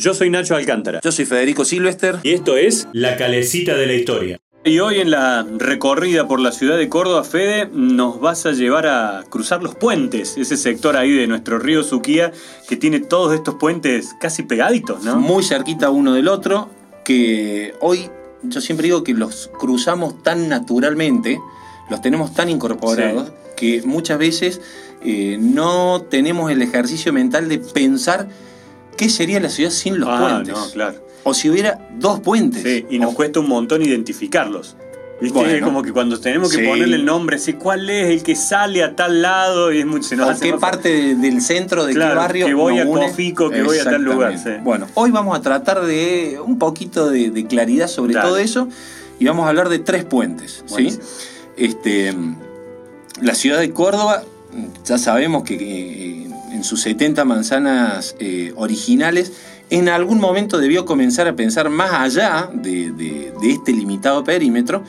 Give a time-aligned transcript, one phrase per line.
[0.00, 1.00] Yo soy Nacho Alcántara.
[1.04, 2.20] Yo soy Federico Silvester.
[2.22, 4.40] Y esto es La Calecita de la Historia.
[4.64, 8.86] Y hoy en la recorrida por la ciudad de Córdoba, Fede, nos vas a llevar
[8.86, 12.32] a cruzar los puentes, ese sector ahí de nuestro río Suquía,
[12.66, 15.20] que tiene todos estos puentes casi pegaditos, ¿no?
[15.20, 16.70] Muy cerquita uno del otro,
[17.04, 18.08] que hoy
[18.42, 21.38] yo siempre digo que los cruzamos tan naturalmente,
[21.90, 24.62] los tenemos tan incorporados, que muchas veces
[25.04, 28.28] eh, no tenemos el ejercicio mental de pensar
[29.00, 30.54] ¿qué sería la ciudad sin los ah, puentes?
[30.54, 30.98] No, claro.
[31.24, 32.62] O si hubiera dos puentes.
[32.62, 34.76] Sí, y nos cuesta un montón identificarlos.
[35.22, 35.60] ¿Viste?
[35.60, 39.20] como que cuando tenemos que ponerle el nombre, ¿cuál es el que sale a tal
[39.20, 39.70] lado?
[39.70, 42.46] Y es mucho, o qué parte del centro, de qué barrio.
[42.46, 44.34] Que voy a Cofico, que voy a tal lugar.
[44.62, 48.68] Bueno, hoy vamos a tratar de un poquito de, claridad sobre todo eso
[49.18, 50.62] y vamos a hablar de tres puentes.
[50.66, 50.98] ¿sí?
[51.56, 52.14] Este,
[53.20, 54.24] la ciudad de Córdoba,
[54.84, 56.26] ya sabemos que
[56.60, 59.32] en sus 70 manzanas eh, originales,
[59.70, 64.82] en algún momento debió comenzar a pensar más allá de, este limitado perímetro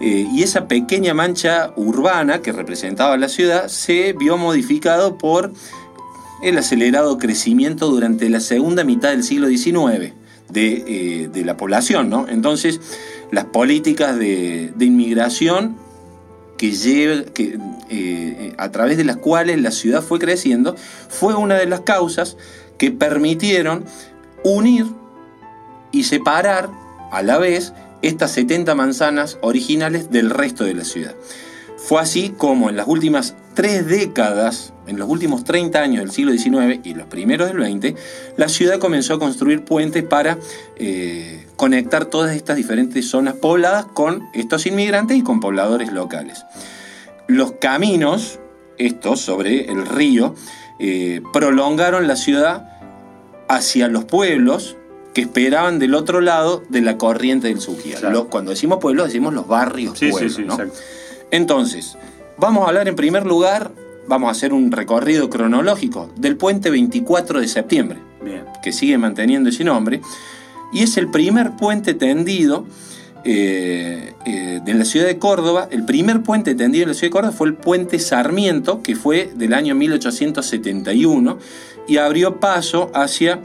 [0.00, 5.52] eh, y esa pequeña mancha urbana que representaba la ciudad se vio modificado por
[6.42, 10.14] el acelerado crecimiento durante la segunda mitad del siglo XIX
[10.50, 12.10] de, eh, la población.
[12.10, 12.26] ¿no?
[12.28, 12.80] Entonces,
[13.30, 15.76] las políticas de, inmigración
[16.56, 16.70] que,
[17.34, 17.58] que
[17.94, 20.76] eh, a través de las cuales la ciudad fue creciendo,
[21.08, 22.36] fue una de las causas
[22.78, 23.84] que permitieron
[24.42, 24.86] unir
[25.92, 26.70] y separar
[27.12, 27.72] a la vez
[28.02, 31.14] estas 70 manzanas originales del resto de la ciudad.
[31.76, 36.32] Fue así como en las últimas tres décadas, en los últimos 30 años del siglo
[36.32, 37.94] XIX y los primeros del XX,
[38.36, 40.38] la ciudad comenzó a construir puentes para
[40.76, 46.44] eh, conectar todas estas diferentes zonas pobladas con estos inmigrantes y con pobladores locales.
[47.26, 48.40] Los caminos,
[48.78, 50.34] estos sobre el río,
[50.78, 52.68] eh, prolongaron la ciudad
[53.48, 54.76] hacia los pueblos
[55.14, 57.98] que esperaban del otro lado de la corriente del Suquía.
[58.30, 60.40] Cuando decimos pueblos, decimos los barrios pueblos.
[61.30, 61.96] Entonces,
[62.36, 63.70] vamos a hablar en primer lugar,
[64.08, 67.98] vamos a hacer un recorrido cronológico del puente 24 de septiembre,
[68.62, 70.00] que sigue manteniendo ese nombre,
[70.72, 72.66] y es el primer puente tendido
[73.24, 75.68] eh, eh, de la ciudad de Córdoba.
[75.70, 79.30] El primer puente tendido en la ciudad de Córdoba fue el puente Sarmiento, que fue
[79.34, 81.38] del año 1871
[81.86, 83.40] y abrió paso hacia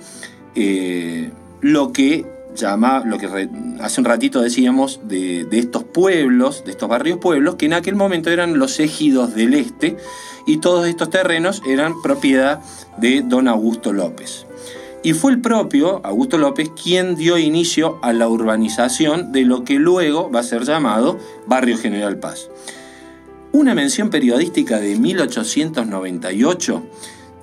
[0.55, 1.31] eh,
[1.61, 2.25] lo que
[2.55, 7.67] llama, lo que hace un ratito decíamos, de, estos pueblos, de estos barrios pueblos, que
[7.67, 9.97] en aquel momento eran los ejidos del este
[10.45, 12.59] y todos estos terrenos eran propiedad
[12.97, 14.45] de don Augusto López.
[15.01, 19.75] Y fue el propio Augusto López quien dio inicio a la urbanización de lo que
[19.75, 21.17] luego va a ser llamado
[21.47, 22.49] Barrio General Paz.
[23.53, 26.83] Una mención periodística de 1898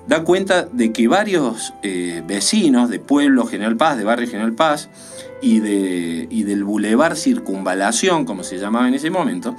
[0.07, 4.89] da cuenta de que varios eh, vecinos de Pueblo General Paz, de Barrio General Paz
[5.41, 9.55] y, de, del Boulevard Circunvalación, como se llamaba en ese momento,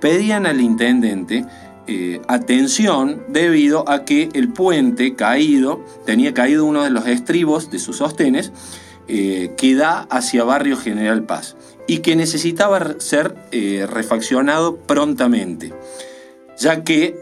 [0.00, 1.44] pedían al intendente
[1.86, 7.78] eh, atención debido a que el puente caído, tenía caído uno de los estribos de
[7.78, 8.52] sus sostenes,
[9.08, 11.56] eh, que da hacia Barrio General Paz
[11.86, 13.34] y que necesitaba ser
[13.90, 15.74] refaccionado prontamente,
[16.56, 17.16] ya que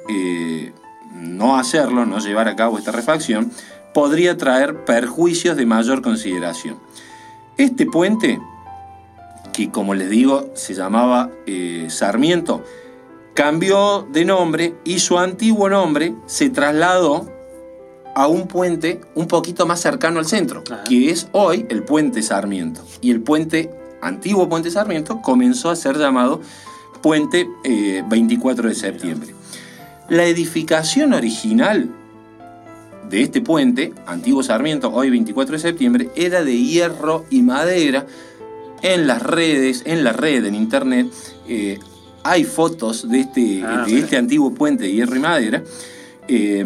[1.14, 3.50] no hacerlo, no llevar a cabo esta refacción,
[3.92, 6.78] podría traer perjuicios de mayor consideración.
[7.56, 8.40] Este puente,
[9.52, 12.64] que como les digo se llamaba eh, Sarmiento,
[13.34, 17.28] cambió de nombre y su antiguo nombre se trasladó
[18.14, 22.82] a un puente un poquito más cercano al centro, que es hoy el puente Sarmiento.
[23.00, 23.70] Y el puente,
[24.02, 26.40] antiguo puente Sarmiento, comenzó a ser llamado
[27.02, 27.48] puente
[28.08, 29.34] 24 eh, de septiembre.
[30.08, 31.88] La edificación original
[33.08, 38.06] de este puente, Antiguo Sarmiento, hoy 24 de septiembre, era de hierro y madera.
[38.82, 41.08] En las redes, en la red, en internet,
[41.46, 41.78] eh,
[42.22, 45.62] hay fotos de este, ah, de este antiguo puente de hierro y madera.
[46.28, 46.64] Eh,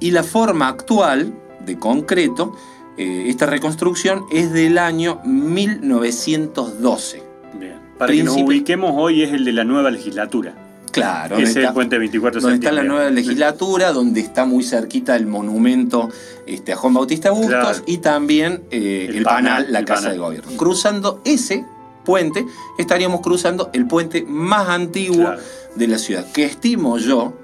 [0.00, 1.32] y la forma actual,
[1.64, 2.54] de concreto,
[2.98, 7.22] eh, esta reconstrucción es del año 1912.
[7.58, 7.78] Bien.
[7.98, 10.54] Para que nos ubiquemos hoy es el de la nueva legislatura.
[10.92, 11.38] Claro.
[11.38, 16.08] es el puente 24 Donde está la nueva legislatura, donde está muy cerquita el monumento
[16.46, 20.52] este, a Juan Bautista Bustos y también eh, el, panal, la Casa de Gobierno.
[20.56, 21.64] Cruzando ese
[22.04, 22.46] puente,
[22.78, 25.32] estaríamos cruzando el puente más antiguo
[25.74, 27.34] de la ciudad, que estimo yo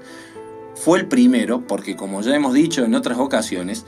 [0.75, 3.85] fue el primero, porque como ya hemos dicho en otras ocasiones,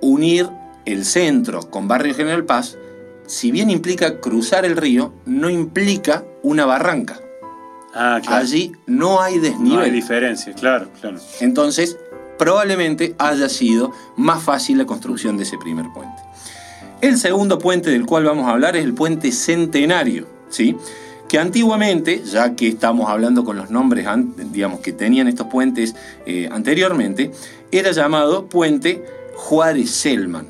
[0.00, 0.48] unir
[0.84, 2.76] el centro con Barrio General Paz,
[3.26, 7.20] si bien implica cruzar el río, no implica una barranca.
[7.94, 9.78] Ah, Allí no hay desnivel.
[9.78, 11.18] No hay diferencia, claro, claro.
[11.40, 11.96] Entonces,
[12.38, 16.22] probablemente haya sido más fácil la construcción de ese primer puente.
[17.04, 20.74] El segundo puente del cual vamos a hablar es el puente Centenario, ¿sí?
[21.28, 24.06] que antiguamente, ya que estamos hablando con los nombres
[24.50, 27.30] digamos, que tenían estos puentes eh, anteriormente,
[27.70, 29.04] era llamado puente
[29.36, 30.46] Juárez Selman,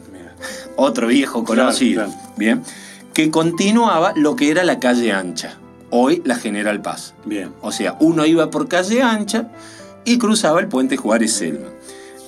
[0.76, 2.06] otro viejo conocido,
[2.36, 2.62] bien,
[3.12, 5.58] que continuaba lo que era la calle ancha,
[5.90, 7.14] hoy la General Paz.
[7.24, 7.50] Bien.
[7.62, 9.48] O sea, uno iba por calle ancha
[10.04, 11.72] y cruzaba el puente Juárez Selman,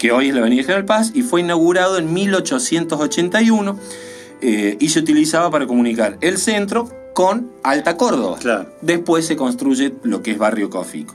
[0.00, 3.78] que hoy es la Avenida General Paz y fue inaugurado en 1881
[4.41, 8.38] eh, y se utilizaba para comunicar el centro con Alta Córdoba.
[8.83, 11.15] Después se construye lo que es Barrio Cofico.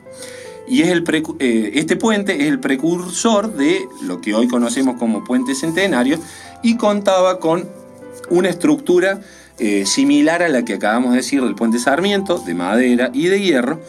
[0.68, 1.04] Y es el
[1.40, 6.18] eh, este puente es el precursor de lo que hoy conocemos como Puente Centenario
[6.64, 7.68] y contaba con
[8.30, 9.22] una estructura
[9.60, 13.42] eh, similar a la que acabamos de decir del Puente Sarmiento, de madera y de
[13.42, 13.80] hierro,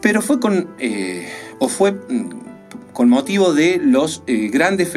[0.00, 1.28] pero fue con, eh,
[1.60, 2.30] o fue mm,
[2.92, 4.88] con motivo de los grandes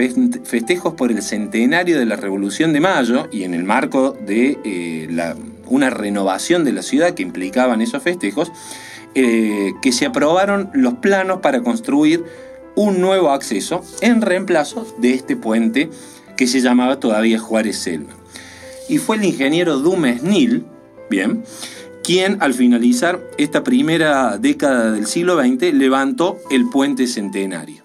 [0.43, 5.35] festejos por el centenario de la Revolución de Mayo y en el marco de la
[5.67, 8.51] una renovación de la ciudad que implicaban esos festejos,
[9.13, 12.23] eh, que se aprobaron los planos para construir
[12.75, 15.89] un nuevo acceso en reemplazo de este puente
[16.35, 18.13] que se llamaba todavía Juárez Selma.
[18.89, 20.65] Y fue el ingeniero Dumes Nil,
[21.09, 21.43] bien,
[22.05, 27.83] quien al finalizar esta primera década del siglo XX levantó el puente centenario.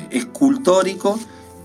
[0.09, 1.17] escultórico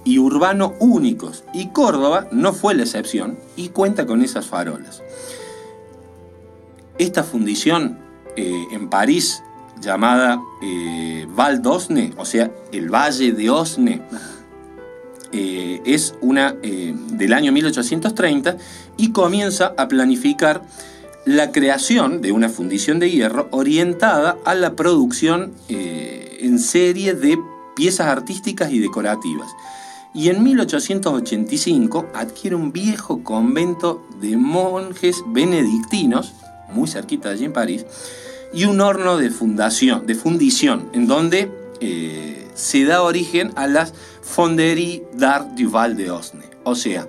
[0.05, 5.03] y urbano únicos, y Córdoba no fue la excepción y cuenta con esas farolas.
[6.97, 7.99] Esta fundición
[8.37, 9.43] en París,
[9.81, 14.03] llamada eh, Val d'Osne, o sea, el Valle de Osne,
[15.33, 18.57] eh, es una del año 1830
[18.97, 20.63] y comienza a planificar
[21.27, 27.39] la creación de una fundición de hierro orientada a la producción en serie de
[27.77, 29.49] piezas artísticas y decorativas.
[30.15, 36.33] Y en 1885 adquiere un viejo convento de monjes benedictinos,
[36.73, 37.87] muy cerquita de allí en París,
[38.53, 41.51] y un horno de fundación, de fundición, en donde
[41.81, 46.45] eh, se da origen a las Fonderies d'Art du Val de Osne.
[46.65, 47.07] O sea,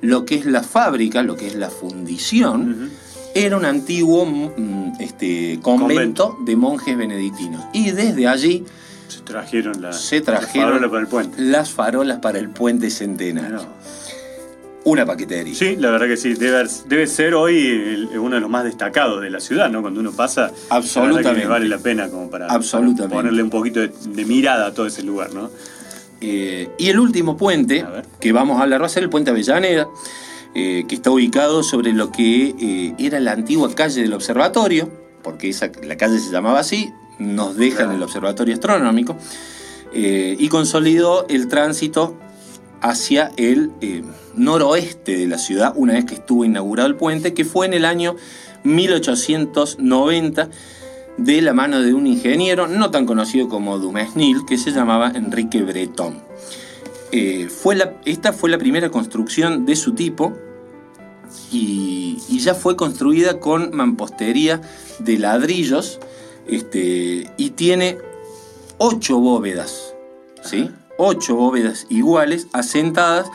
[0.00, 2.90] lo que es la fábrica, lo que es la fundición,
[3.34, 7.64] era un antiguo mm, este, convento de monjes benedictinos.
[7.72, 8.64] Y desde allí
[9.08, 11.42] se trajeron, la, se trajeron las farolas para el puente.
[11.42, 13.66] Las farolas para el puente centenario.
[14.86, 15.52] Una paquetería.
[15.52, 16.34] Sí, la verdad que sí.
[16.34, 19.82] Debe, debe ser hoy uno de los más destacados de la ciudad, ¿no?
[19.82, 21.44] Cuando uno pasa, Absolutamente.
[21.48, 22.46] vale la pena como para,
[23.10, 25.50] ponerle un poquito de, mirada a todo ese lugar, ¿no?
[26.20, 27.84] Eh, y el último puente
[28.20, 29.88] que vamos a hablar va a ser el puente Avellaneda,
[30.54, 34.88] eh, que está ubicado sobre lo que eh, era la antigua calle del observatorio,
[35.24, 39.18] porque esa, la calle se llamaba así, nos deja en el Observatorio Astronómico,
[39.92, 42.16] y consolidó el tránsito
[42.80, 44.02] hacia el eh,
[44.34, 47.84] noroeste de la ciudad una vez que estuvo inaugurado el puente, que fue en el
[47.84, 48.16] año
[48.64, 50.50] 1890
[51.16, 55.62] de la mano de un ingeniero no tan conocido como Dumesnil que se llamaba Enrique
[55.62, 56.18] Breton.
[57.12, 60.34] Eh, fue esta fue la primera construcción de su tipo
[61.52, 64.60] y, ya fue construida con mampostería
[65.00, 65.98] de ladrillos
[66.46, 67.98] este, y tiene
[68.78, 69.94] ocho bóvedas,
[70.42, 70.70] ¿sí?
[70.98, 73.26] Ocho bóvedas iguales asentadas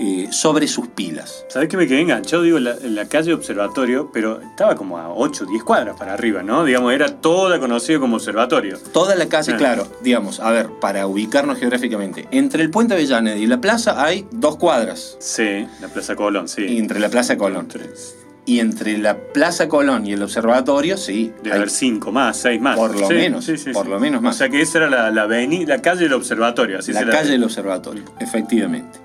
[0.00, 1.44] eh, sobre sus pilas.
[1.48, 2.44] ¿Sabés que me quedé enganchado?
[2.44, 6.64] Digo, en la, calle Observatorio, pero estaba como a 8 10 cuadras para arriba, ¿no?
[6.64, 8.78] Digamos, era toda conocida como observatorio.
[8.92, 9.56] Toda la calle, ah.
[9.56, 9.88] claro.
[10.00, 14.56] Digamos, a ver, para ubicarnos geográficamente, entre el puente Avellaneda y la plaza hay dos
[14.56, 15.16] cuadras.
[15.18, 16.78] Sí, la Plaza Colón, sí.
[16.78, 17.66] entre la Plaza Colón.
[18.48, 21.30] Y entre la Plaza Colón y el observatorio, sí.
[21.42, 22.78] Debe haber cinco más, seis más.
[22.78, 24.36] Por lo menos, sí, sí, por lo menos más.
[24.36, 27.44] O sea que esa era la, la, la calle del observatorio, así La calle del
[27.44, 29.00] observatorio, efectivamente.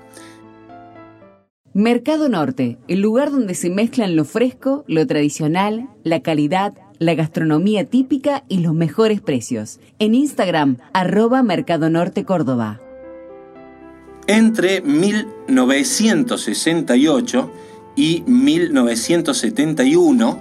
[1.74, 7.84] Mercado Norte, el lugar donde se mezclan lo fresco, lo tradicional, la calidad, la gastronomía
[7.84, 9.78] típica y los mejores precios.
[9.98, 12.80] En Instagram, arroba Mercado Norte Córdoba.
[14.26, 17.50] Entre 1968
[17.96, 20.40] y 1971,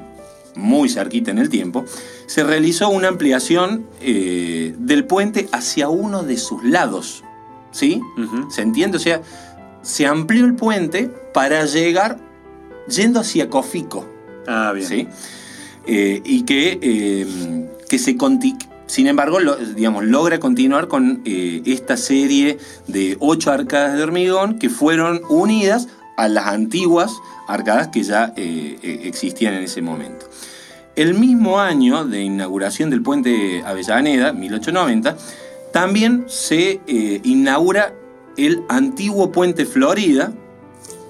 [0.56, 1.86] muy cerquita en el tiempo,
[2.26, 7.24] se realizó una ampliación eh, del puente hacia uno de sus lados.
[7.72, 8.02] ¿Sí?
[8.50, 8.98] ¿Se entiende?
[8.98, 9.24] O sea,
[9.82, 12.20] se amplió el puente para llegar
[12.88, 14.08] yendo hacia Cofico.
[14.48, 14.88] Ah, bien.
[14.88, 15.08] ¿sí?
[15.86, 18.16] Eh, y que, eh, que se
[18.86, 19.40] sin embargo,
[19.76, 22.58] digamos, logra continuar con eh, esta serie
[22.88, 27.12] de ocho arcadas de hormigón que fueron unidas a las antiguas
[27.48, 30.30] arcadas que ya existían en ese momento.
[30.96, 35.18] El mismo año de inauguración del puente Avellaneda, 1890,
[35.72, 36.82] también se
[37.24, 37.94] inaugura
[38.38, 40.34] el antiguo puente Florida,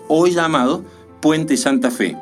[0.08, 0.86] hoy llamado
[1.20, 2.18] Puente Santa Fe,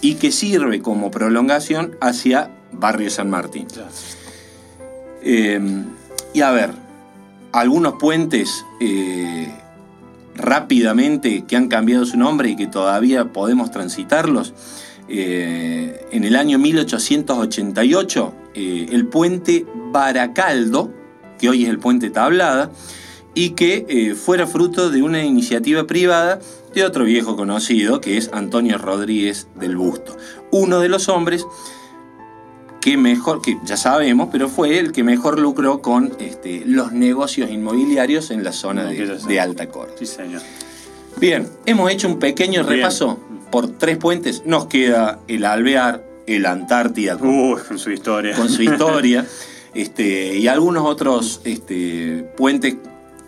[0.00, 3.66] y que sirve como prolongación hacia Barrio San Martín.
[6.34, 6.70] Y a ver,
[7.52, 9.52] algunos puentes eh,
[10.34, 14.54] rápidamente que han cambiado su nombre y que todavía podemos transitarlos.
[15.08, 20.92] Eh, en el año 1888, eh, el puente Baracaldo,
[21.38, 22.70] que hoy es el puente Tablada,
[23.34, 26.40] y que eh, fuera fruto de una iniciativa privada
[26.74, 30.16] de otro viejo conocido, que es Antonio Rodríguez del Busto,
[30.50, 31.46] uno de los hombres
[32.82, 37.48] que mejor, que ya sabemos, pero fue el que mejor lucró con este, los negocios
[37.48, 39.96] inmobiliarios en la zona de, Alta Córdoba.
[39.98, 40.42] Sí, señor.
[41.18, 43.20] Bien, hemos hecho un pequeño repaso
[43.52, 44.42] por tres puentes.
[44.44, 47.16] Nos queda el Alvear, el Antártida.
[47.16, 48.34] con su historia.
[48.34, 49.24] Con su historia.
[49.74, 52.76] este, y algunos otros este, puentes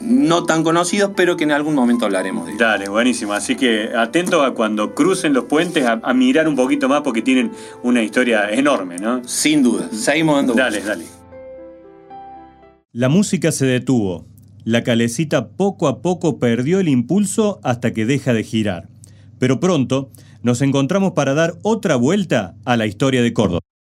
[0.01, 2.61] no tan conocidos, pero que en algún momento hablaremos de ellos.
[2.61, 3.33] Dale, buenísimo.
[3.33, 7.53] Así que atento a cuando crucen los puentes a, mirar un poquito más porque tienen
[7.83, 9.27] una historia enorme, ¿no?
[9.27, 9.89] Sin duda.
[9.93, 10.55] Seguimos dando.
[10.55, 11.05] Dale, dale.
[12.93, 14.27] La música se detuvo.
[14.65, 18.89] La calecita poco a poco perdió el impulso hasta que deja de girar.
[19.39, 20.11] Pero pronto
[20.43, 23.61] nos encontramos para dar otra vuelta a la historia de Córdoba.